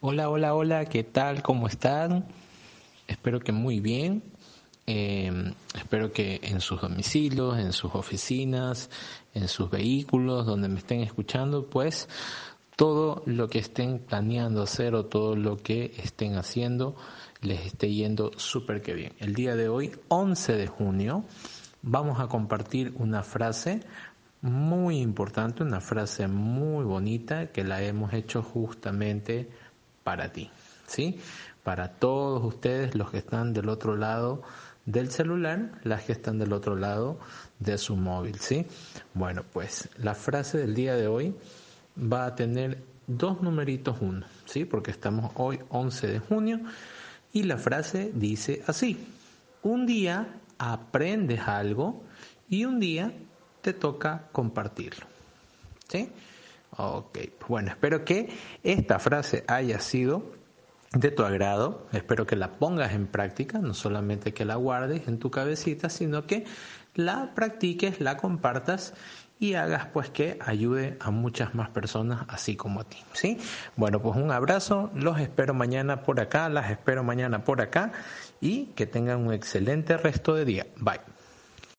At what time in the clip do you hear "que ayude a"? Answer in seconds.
70.10-71.10